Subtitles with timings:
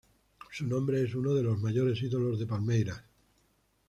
[0.49, 3.03] Su nombre es uno de los mayores ídolos de Palmeiras.